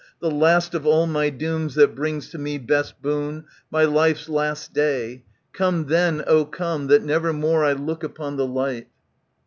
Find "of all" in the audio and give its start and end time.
0.73-1.05